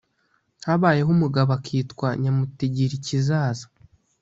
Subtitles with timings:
[0.67, 3.65] Habayeho umugabo akitwa Nyamutegerikizaza,